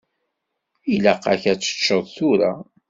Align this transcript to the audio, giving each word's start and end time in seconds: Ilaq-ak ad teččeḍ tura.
Ilaq-ak 0.93 1.43
ad 1.51 1.59
teččeḍ 1.59 2.03
tura. 2.15 2.51